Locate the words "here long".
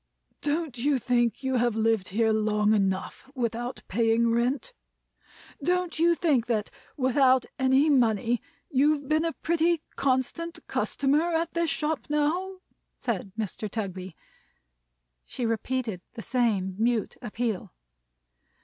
2.07-2.73